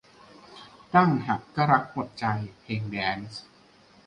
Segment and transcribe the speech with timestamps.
[0.93, 2.25] ดั้งหักก็รักหมดใจ
[2.59, 3.41] เพลงแดนซ์